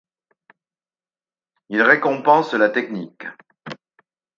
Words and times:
Il 1.69 1.83
récompense 1.83 2.55
la 2.55 2.71
technique. 2.71 3.25